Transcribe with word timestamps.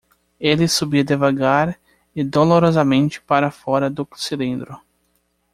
Ele 0.39 0.67
subia 0.67 1.03
devagar 1.03 1.79
e 2.15 2.23
dolorosamente 2.23 3.21
para 3.21 3.51
fora 3.51 3.87
do 3.87 4.07
cilindro. 4.15 4.81